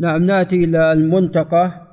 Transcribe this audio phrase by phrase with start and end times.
[0.00, 1.86] نعم نأتي إلى المنتقى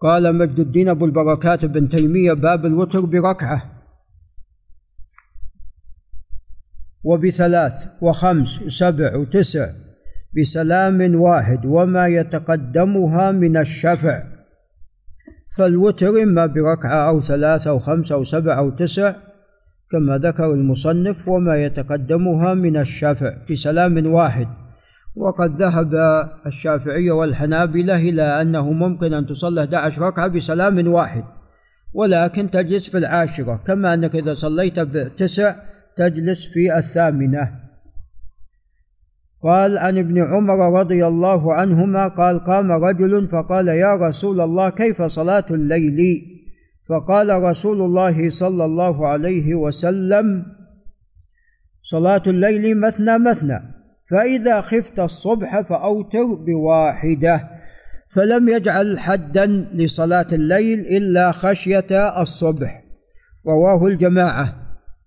[0.00, 3.62] قال مجد الدين أبو البركات بن تيمية باب الوتر بركعة.
[7.04, 9.72] وبثلاث وخمس وسبع وتسع.
[10.38, 14.22] بسلام واحد وما يتقدمها من الشفع.
[15.56, 19.14] فالوتر إما بركعة أو ثلاثة أو خمسة أو سبع أو تسع
[19.90, 23.34] كما ذكر المصنف وما يتقدمها من الشفع.
[23.50, 24.67] بسلام واحد.
[25.18, 25.94] وقد ذهب
[26.46, 31.24] الشافعية والحنابلة إلى أنه ممكن أن تصلي 11 ركعة بسلام واحد
[31.94, 35.54] ولكن تجلس في العاشرة كما أنك إذا صليت بتسع
[35.96, 37.68] تجلس في الثامنة.
[39.42, 45.02] قال عن ابن عمر رضي الله عنهما قال قام رجل فقال يا رسول الله كيف
[45.02, 45.98] صلاة الليل؟
[46.88, 50.46] فقال رسول الله صلى الله عليه وسلم
[51.82, 53.77] صلاة الليل مثنى مثنى.
[54.10, 57.48] فإذا خفت الصبح فأوتر بواحدة
[58.08, 62.84] فلم يجعل حدا لصلاة الليل إلا خشية الصبح.
[63.46, 64.54] رواه الجماعة.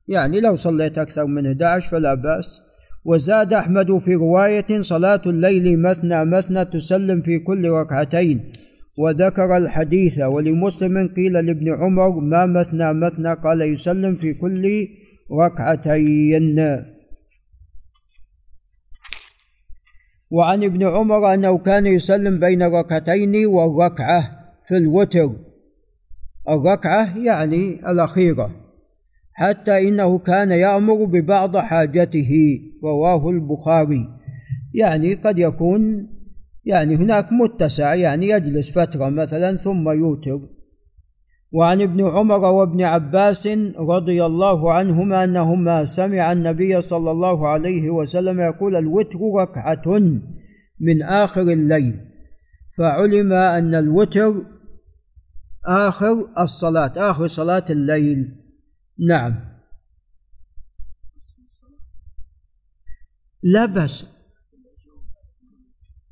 [0.08, 2.62] يعني لو صليت أكثر من 11 فلا بأس.
[3.06, 8.52] وزاد أحمد في رواية صلاة الليل مثنى مثنى تسلم في كل ركعتين.
[9.00, 14.88] وذكر الحديث ولمسلم قيل لابن عمر ما مثنى مثنى؟ قال يسلم في كل
[15.32, 16.60] ركعتين.
[20.32, 24.32] وعن ابن عمر أنه كان يسلم بين ركعتين والركعة
[24.68, 25.30] في الوتر.
[26.50, 28.52] الركعة يعني الأخيرة
[29.34, 34.08] حتى إنه كان يأمر ببعض حاجته رواه البخاري.
[34.74, 36.08] يعني قد يكون
[36.66, 40.40] يعني هناك متسع يعني يجلس فترة مثلا ثم يوتر.
[41.52, 48.40] وعن ابن عمر وابن عباس رضي الله عنهما أنهما سمع النبي صلى الله عليه وسلم
[48.40, 50.00] يقول الوتر ركعة
[50.80, 52.00] من آخر الليل
[52.78, 54.34] فعلم أن الوتر
[55.66, 58.36] آخر الصلاة آخر صلاة الليل.
[59.08, 59.52] نعم.
[63.44, 64.06] لا بأس.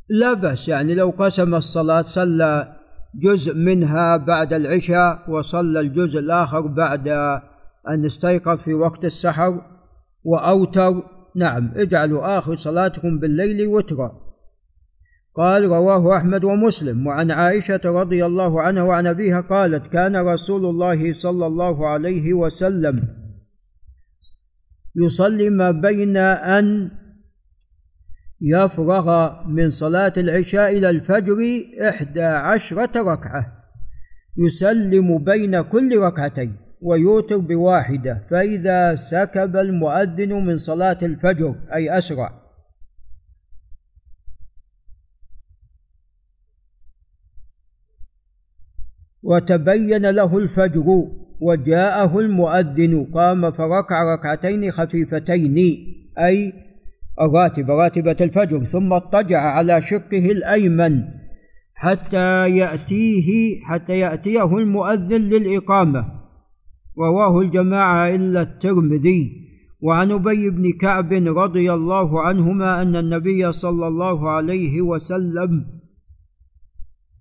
[0.10, 2.79] لا بأس يعني لو قسم الصلاة صلى
[3.16, 7.08] جزء منها بعد العشاء وصلى الجزء الآخر بعد
[7.88, 9.62] أن استيقظ في وقت السحر
[10.24, 11.04] وأوتر.
[11.36, 14.12] نعم اجعلوا آخر صلاتكم بالليل وترا.
[15.36, 17.08] قال رواه أحمد ومسلم.
[17.08, 23.08] وعن عائشة رضي الله عنها وعن أبيها قالت كان رسول الله صلى الله عليه وسلم
[24.96, 26.92] يصلي ما بين أن
[28.42, 31.38] يفرغ من صلاة العشاء إلى الفجر
[31.90, 33.60] إحدى عشرة ركعة.
[34.38, 42.40] يسلم بين كل ركعتين ويوتر بواحدة فإذا سكب المؤذن من صلاة الفجر أي أسرع.
[49.24, 50.86] وتبين له الفجر
[51.42, 55.58] وجاءه المؤذن قام فركع ركعتين خفيفتين
[56.20, 56.69] أي
[57.22, 61.04] الراتبه راتبه الفجر ثم اضطجع على شقه الأيمن
[61.74, 66.06] حتى يأتيه حتى يأتيه المؤذن للإقامة.
[66.98, 69.50] رواه الجماعة إلا الترمذي.
[69.82, 75.66] وعن أبي بن كعب رضي الله عنهما أن النبي صلى الله عليه وسلم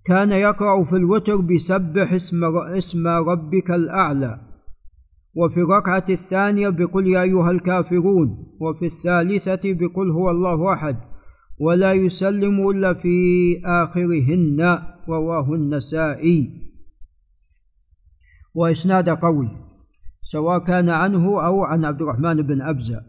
[0.04, 2.44] كان يقرأ في الوتر بسبح اسم,
[2.76, 4.40] اسم ربك الأعلى.
[5.34, 10.96] وفي الركعة الثانية بقل يا أيها الكافرون وفي الثالثة بقل هو الله أحد
[11.60, 13.16] ولا يسلم إلا في
[13.64, 16.68] آخرهن رواه النسائي.
[18.54, 19.50] وإسناد قوي
[20.22, 23.00] سواء كان عنه أو عن عبد الرحمن بن أبزة.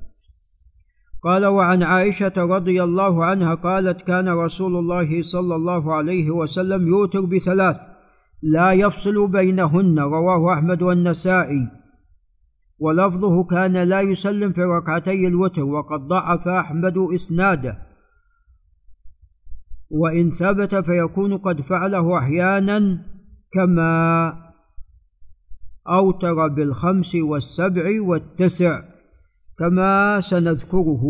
[1.24, 7.26] قال وعن عائشة رضي الله عنها قالت كان رسول الله صلى الله عليه وسلم يوتر
[7.26, 7.78] بثلاث
[8.42, 11.79] لا يفصل بينهن رواه أحمد والنسائي.
[12.80, 17.78] ولفظه كان لا يسلم في ركعتي الوتر وقد ضعف أحمد إسناده.
[19.90, 23.06] وإن ثبت فيكون قد فعله أحيانا
[23.52, 24.34] كما
[25.88, 28.82] أوتر بالخمس والسبع والتسع
[29.58, 31.04] كما سنذكره.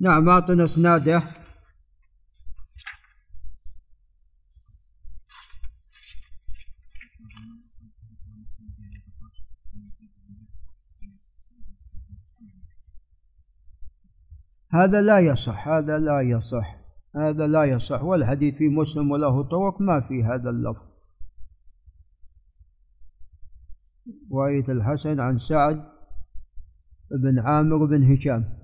[0.00, 1.22] نعم أعطنا إسناده.
[14.72, 16.82] هذا لا يصح هذا لا يصح
[17.16, 18.02] هذا لا يصح.
[18.02, 20.92] والحديث في مسلم وله طرق ما في هذا اللفظ.
[24.32, 25.92] رواية الحسن عن سعد
[27.10, 28.58] بن عامر بن هشام.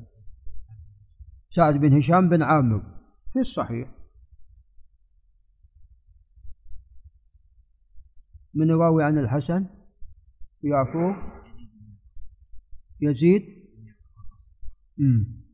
[1.49, 2.81] سعد بن هشام بن عامر
[3.32, 3.88] في الصحيح.
[8.55, 9.66] من راوي عن الحسن؟
[10.62, 11.14] يعفو؟
[13.00, 13.43] يزيد؟
[14.99, 15.47] مم.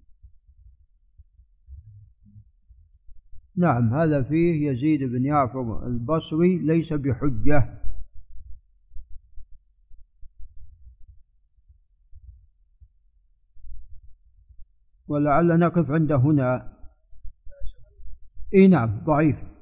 [3.56, 7.80] نعم هذا فيه يزيد بن يعفر البصري ليس بحجة.
[15.08, 16.76] ولعل نقف عند هنا.
[18.54, 19.53] إي نعم ضعيف.